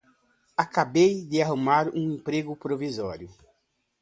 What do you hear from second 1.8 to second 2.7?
um emprego